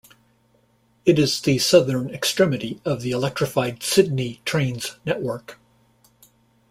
[1.05, 5.59] It is the southern extremity of the electrified Sydney Trains network.